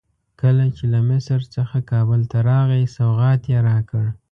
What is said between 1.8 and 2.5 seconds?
کابل ته